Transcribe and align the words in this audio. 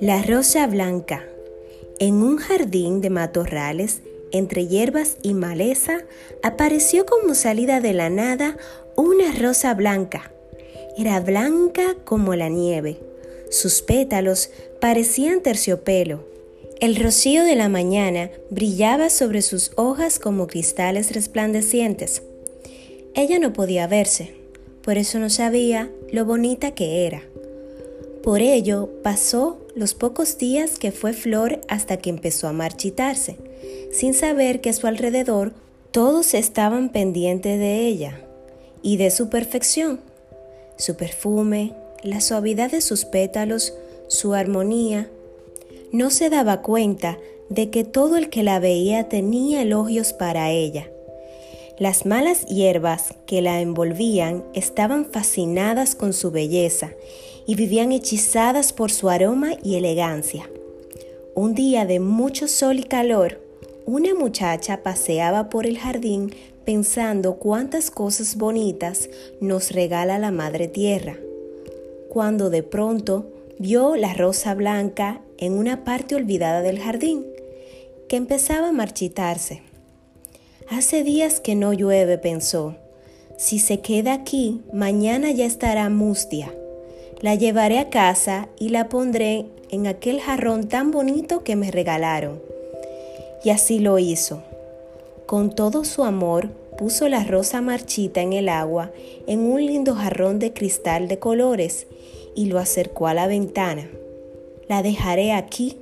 La 0.00 0.22
rosa 0.22 0.66
blanca. 0.66 1.24
En 1.98 2.14
un 2.16 2.38
jardín 2.38 3.00
de 3.00 3.10
matorrales, 3.10 4.00
entre 4.32 4.66
hierbas 4.66 5.16
y 5.22 5.34
maleza, 5.34 5.98
apareció 6.42 7.06
como 7.06 7.34
salida 7.34 7.80
de 7.80 7.92
la 7.92 8.10
nada 8.10 8.56
una 8.96 9.32
rosa 9.32 9.74
blanca. 9.74 10.32
Era 10.98 11.20
blanca 11.20 11.96
como 12.04 12.34
la 12.34 12.48
nieve. 12.48 12.98
Sus 13.50 13.82
pétalos 13.82 14.50
parecían 14.80 15.40
terciopelo. 15.40 16.24
El 16.80 16.96
rocío 16.96 17.44
de 17.44 17.54
la 17.54 17.68
mañana 17.68 18.30
brillaba 18.50 19.08
sobre 19.08 19.42
sus 19.42 19.70
hojas 19.76 20.18
como 20.18 20.48
cristales 20.48 21.14
resplandecientes. 21.14 22.22
Ella 23.14 23.38
no 23.38 23.52
podía 23.52 23.86
verse, 23.86 24.41
por 24.82 24.98
eso 24.98 25.18
no 25.18 25.30
sabía 25.30 25.90
lo 26.10 26.24
bonita 26.24 26.72
que 26.72 27.06
era. 27.06 27.22
Por 28.22 28.40
ello 28.40 28.88
pasó 29.02 29.58
los 29.74 29.94
pocos 29.94 30.38
días 30.38 30.78
que 30.78 30.92
fue 30.92 31.12
flor 31.12 31.60
hasta 31.68 31.96
que 31.96 32.10
empezó 32.10 32.46
a 32.48 32.52
marchitarse, 32.52 33.36
sin 33.90 34.14
saber 34.14 34.60
que 34.60 34.70
a 34.70 34.74
su 34.74 34.86
alrededor 34.86 35.52
todos 35.90 36.34
estaban 36.34 36.90
pendientes 36.90 37.58
de 37.58 37.86
ella 37.86 38.20
y 38.82 38.96
de 38.96 39.10
su 39.10 39.28
perfección. 39.28 40.00
Su 40.76 40.96
perfume, 40.96 41.74
la 42.02 42.20
suavidad 42.20 42.70
de 42.70 42.80
sus 42.80 43.04
pétalos, 43.04 43.74
su 44.08 44.34
armonía. 44.34 45.08
No 45.92 46.10
se 46.10 46.30
daba 46.30 46.62
cuenta 46.62 47.18
de 47.48 47.70
que 47.70 47.84
todo 47.84 48.16
el 48.16 48.30
que 48.30 48.42
la 48.42 48.58
veía 48.58 49.08
tenía 49.08 49.62
elogios 49.62 50.12
para 50.12 50.50
ella. 50.50 50.91
Las 51.78 52.04
malas 52.04 52.44
hierbas 52.46 53.14
que 53.26 53.40
la 53.40 53.60
envolvían 53.60 54.44
estaban 54.52 55.06
fascinadas 55.06 55.94
con 55.94 56.12
su 56.12 56.30
belleza 56.30 56.90
y 57.46 57.54
vivían 57.54 57.92
hechizadas 57.92 58.72
por 58.72 58.92
su 58.92 59.08
aroma 59.08 59.52
y 59.64 59.76
elegancia. 59.76 60.48
Un 61.34 61.54
día 61.54 61.86
de 61.86 61.98
mucho 61.98 62.46
sol 62.46 62.78
y 62.78 62.82
calor, 62.82 63.40
una 63.86 64.14
muchacha 64.14 64.82
paseaba 64.82 65.48
por 65.48 65.66
el 65.66 65.78
jardín 65.78 66.34
pensando 66.66 67.36
cuántas 67.36 67.90
cosas 67.90 68.36
bonitas 68.36 69.08
nos 69.40 69.72
regala 69.72 70.18
la 70.18 70.30
Madre 70.30 70.68
Tierra, 70.68 71.16
cuando 72.10 72.50
de 72.50 72.62
pronto 72.62 73.32
vio 73.58 73.96
la 73.96 74.12
rosa 74.12 74.54
blanca 74.54 75.22
en 75.38 75.54
una 75.54 75.84
parte 75.84 76.14
olvidada 76.14 76.60
del 76.60 76.78
jardín, 76.78 77.26
que 78.08 78.16
empezaba 78.16 78.68
a 78.68 78.72
marchitarse. 78.72 79.62
Hace 80.74 81.04
días 81.04 81.38
que 81.38 81.54
no 81.54 81.74
llueve, 81.74 82.16
pensó. 82.16 82.76
Si 83.36 83.58
se 83.58 83.80
queda 83.80 84.14
aquí, 84.14 84.62
mañana 84.72 85.30
ya 85.30 85.44
estará 85.44 85.90
mustia. 85.90 86.54
La 87.20 87.34
llevaré 87.34 87.78
a 87.78 87.90
casa 87.90 88.48
y 88.58 88.70
la 88.70 88.88
pondré 88.88 89.44
en 89.68 89.86
aquel 89.86 90.18
jarrón 90.18 90.68
tan 90.68 90.90
bonito 90.90 91.44
que 91.44 91.56
me 91.56 91.70
regalaron. 91.70 92.40
Y 93.44 93.50
así 93.50 93.80
lo 93.80 93.98
hizo. 93.98 94.42
Con 95.26 95.54
todo 95.54 95.84
su 95.84 96.04
amor 96.04 96.48
puso 96.78 97.06
la 97.06 97.22
rosa 97.22 97.60
marchita 97.60 98.22
en 98.22 98.32
el 98.32 98.48
agua 98.48 98.92
en 99.26 99.40
un 99.40 99.66
lindo 99.66 99.94
jarrón 99.94 100.38
de 100.38 100.54
cristal 100.54 101.06
de 101.06 101.18
colores 101.18 101.86
y 102.34 102.46
lo 102.46 102.58
acercó 102.58 103.08
a 103.08 103.14
la 103.14 103.26
ventana. 103.26 103.90
La 104.70 104.82
dejaré 104.82 105.32
aquí 105.32 105.76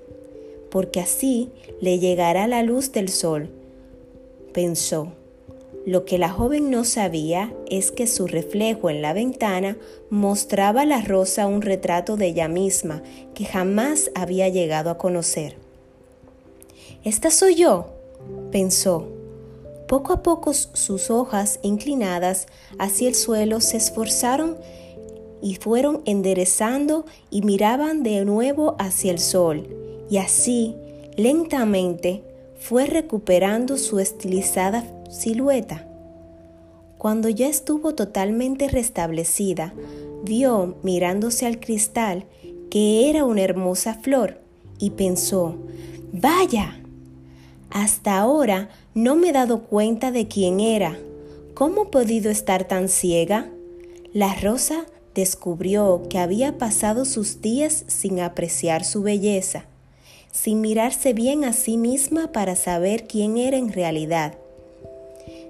porque 0.69 0.99
así 0.99 1.49
le 1.81 2.01
llegará 2.01 2.49
la 2.49 2.65
luz 2.65 2.91
del 2.91 3.09
sol, 3.09 3.51
pensó. 4.53 5.13
Lo 5.87 6.05
que 6.05 6.19
la 6.19 6.29
joven 6.29 6.71
no 6.71 6.85
sabía 6.85 7.55
es 7.69 7.91
que 7.91 8.07
su 8.07 8.27
reflejo 8.27 8.91
en 8.91 9.01
la 9.01 9.15
ventana 9.15 9.79
mostraba 10.11 10.83
a 10.83 10.87
la 10.87 11.01
rosa 11.01 11.47
un 11.47 11.63
retrato 11.63 12.17
de 12.17 12.27
ella 12.27 12.49
misma 12.49 13.03
que 13.35 13.47
jamás 13.47 14.11
había 14.15 14.49
llegado 14.49 14.91
a 14.91 14.99
conocer. 14.99 15.57
Esta 17.03 17.31
soy 17.31 17.55
yo, 17.55 17.87
pensó. 18.53 19.09
Poco 19.89 20.13
a 20.13 20.23
poco 20.23 20.53
sus 20.53 21.11
hojas 21.11 21.59
inclinadas 21.63 22.47
hacia 22.79 23.09
el 23.09 23.15
suelo 23.15 23.61
se 23.61 23.79
esforzaron 23.79 24.59
y 25.43 25.55
fueron 25.55 26.03
enderezando 26.05 27.07
y 27.31 27.41
miraban 27.43 28.03
de 28.03 28.25
nuevo 28.27 28.77
hacia 28.79 29.11
el 29.11 29.19
sol, 29.19 29.67
y 30.11 30.19
así, 30.19 30.77
lentamente, 31.17 32.23
fue 32.61 32.87
recuperando 32.87 33.79
su 33.79 33.99
estilizada 33.99 34.85
silueta. 35.11 35.87
Cuando 36.99 37.31
ya 37.31 37.49
estuvo 37.49 37.95
totalmente 37.95 38.69
restablecida, 38.69 39.73
vio 40.23 40.77
mirándose 40.83 41.47
al 41.47 41.59
cristal 41.59 42.27
que 42.71 43.09
era 43.09 43.25
una 43.25 43.41
hermosa 43.41 43.95
flor 43.95 44.39
y 44.79 44.91
pensó, 44.91 45.57
vaya, 46.13 46.81
hasta 47.71 48.19
ahora 48.19 48.69
no 48.95 49.17
me 49.17 49.31
he 49.31 49.33
dado 49.33 49.63
cuenta 49.63 50.13
de 50.13 50.29
quién 50.29 50.61
era. 50.61 50.99
¿Cómo 51.55 51.85
he 51.85 51.87
podido 51.87 52.31
estar 52.31 52.69
tan 52.69 52.89
ciega? 52.89 53.51
La 54.13 54.35
rosa 54.35 54.85
descubrió 55.15 56.03
que 56.11 56.19
había 56.19 56.59
pasado 56.59 57.05
sus 57.05 57.41
días 57.41 57.85
sin 57.89 58.21
apreciar 58.21 58.85
su 58.85 59.03
belleza, 59.03 59.65
sin 60.33 60.61
mirarse 60.61 61.13
bien 61.13 61.45
a 61.45 61.53
sí 61.53 61.77
misma 61.77 62.33
para 62.33 62.57
saber 62.57 63.05
quién 63.05 63.37
era 63.37 63.57
en 63.57 63.73
realidad. 63.73 64.35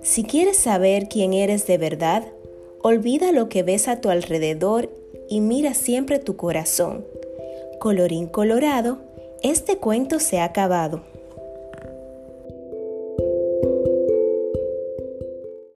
Si 0.02 0.24
quieres 0.24 0.56
saber 0.56 1.08
quién 1.08 1.32
eres 1.32 1.66
de 1.66 1.78
verdad, 1.78 2.24
olvida 2.82 3.32
lo 3.32 3.48
que 3.48 3.62
ves 3.62 3.88
a 3.88 4.00
tu 4.00 4.08
alrededor 4.08 4.91
y 5.28 5.41
mira 5.41 5.74
siempre 5.74 6.18
tu 6.18 6.36
corazón. 6.36 7.04
Colorín 7.78 8.26
colorado, 8.26 8.98
este 9.42 9.76
cuento 9.76 10.18
se 10.18 10.38
ha 10.38 10.44
acabado. 10.44 11.02